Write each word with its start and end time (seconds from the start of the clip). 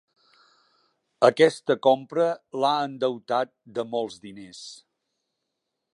Aquesta 1.27 1.75
compra 1.87 2.25
l'ha 2.63 2.73
endeutat 2.87 3.53
de 3.77 3.89
molts 3.95 4.19
diners. 4.25 4.67